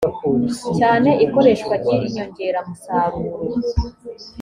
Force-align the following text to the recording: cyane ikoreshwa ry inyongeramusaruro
cyane 0.77 1.09
ikoreshwa 1.25 1.73
ry 1.81 1.87
inyongeramusaruro 1.97 3.37